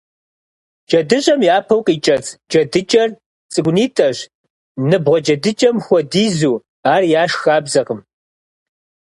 [0.87, 3.09] ДжэдыщӀэм япэу къикӀэцӀ джэдыкӀэр
[3.51, 4.17] цӀыкӀунитӀэщ,
[4.89, 6.55] ныбгъуэ джэдыкӀэм хуэдизу,
[6.93, 7.99] ар яшх хабзэкъым.